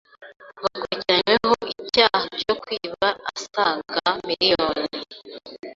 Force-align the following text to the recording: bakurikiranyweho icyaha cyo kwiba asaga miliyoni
bakurikiranyweho 0.63 1.53
icyaha 1.81 2.21
cyo 2.41 2.53
kwiba 2.61 3.07
asaga 3.31 3.99
miliyoni 4.27 4.97